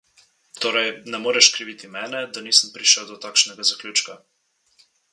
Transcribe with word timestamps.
Torej, 0.63 0.87
ne 1.15 1.19
moreš 1.25 1.51
kriviti 1.57 1.91
mene, 1.97 2.23
da 2.39 2.45
nisem 2.49 2.75
prišel 2.79 3.09
do 3.13 3.21
takšnega 3.29 3.71
zaključka. 3.75 4.21